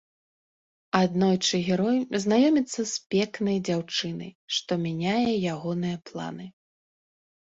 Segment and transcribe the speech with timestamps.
[1.01, 6.45] Аднойчы герой знаёміцца з пекнай дзяўчынай, што мяняе ягоныя планы.